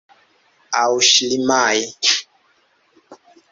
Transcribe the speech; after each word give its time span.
Aŭ 0.83 0.87
ŝlimaj. 1.09 1.77